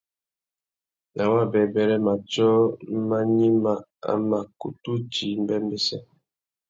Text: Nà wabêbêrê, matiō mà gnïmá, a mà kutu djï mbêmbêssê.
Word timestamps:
Nà 1.15 1.23
wabêbêrê, 1.33 1.97
matiō 2.05 2.51
mà 3.09 3.19
gnïmá, 3.29 3.73
a 4.09 4.11
mà 4.29 4.39
kutu 4.59 4.91
djï 5.11 5.29
mbêmbêssê. 5.43 5.97